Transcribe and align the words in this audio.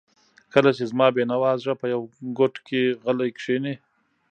کله 0.53 0.69
چې 0.77 0.83
زما 0.91 1.07
بېنوا 1.15 1.51
زړه 1.61 1.73
په 1.81 1.85
یوه 1.93 2.07
ګوټ 2.37 2.55
کې 2.67 2.81
غلی 3.03 3.29
کښیني. 3.37 3.75